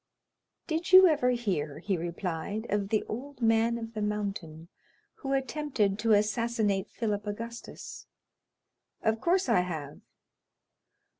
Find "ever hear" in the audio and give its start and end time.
1.05-1.77